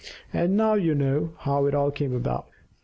And 0.33 0.57
now 0.57 0.73
you 0.73 0.95
know 0.95 1.33
how 1.37 1.67
it 1.67 1.75
all 1.75 1.91
came 1.91 2.15
about. 2.15 2.47